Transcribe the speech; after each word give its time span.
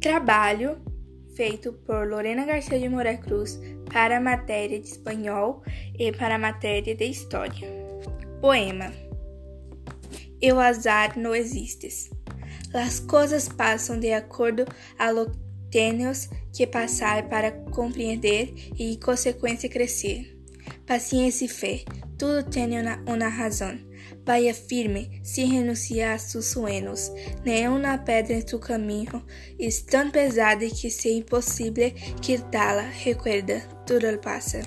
Trabalho 0.00 0.80
feito 1.34 1.72
por 1.72 2.06
Lorena 2.06 2.44
Garcia 2.44 2.78
de 2.78 2.88
Moura 2.88 3.16
Cruz 3.16 3.58
para 3.92 4.18
a 4.18 4.20
matéria 4.20 4.78
de 4.78 4.86
espanhol 4.86 5.62
e 5.98 6.12
para 6.12 6.36
a 6.36 6.38
matéria 6.38 6.94
de 6.94 7.04
história. 7.04 7.68
Poema. 8.40 8.92
Eu 10.40 10.60
azar 10.60 11.18
não 11.18 11.34
existes. 11.34 12.10
As 12.72 13.00
coisas 13.00 13.48
passam 13.48 13.98
de 13.98 14.12
acordo 14.12 14.64
a 14.96 15.10
lo 15.10 15.32
temos 15.68 16.28
que 16.52 16.64
passar 16.64 17.28
para 17.28 17.50
compreender 17.50 18.54
e, 18.78 18.96
consequência, 18.98 19.68
crescer. 19.68 20.37
Paciência 20.88 21.44
e 21.44 21.48
fé, 21.48 21.84
tudo 22.16 22.42
tem 22.48 22.80
uma, 22.80 22.96
uma 23.06 23.28
razão. 23.28 23.78
Vaya 24.24 24.54
firme, 24.54 25.20
sem 25.22 25.46
renunciar 25.46 26.14
a 26.14 26.18
seus 26.18 26.46
sueños. 26.46 27.12
Nenhuma 27.44 27.98
pedra 27.98 28.32
em 28.32 28.40
tu 28.40 28.58
caminho 28.58 29.22
é 29.60 29.68
tão 29.90 30.10
pesada 30.10 30.66
que 30.66 30.90
seja 30.90 31.18
impossível 31.18 31.92
quitá-la. 32.22 32.80
Recuerda, 32.80 33.60
tudo 33.86 34.18
passa. 34.18 34.62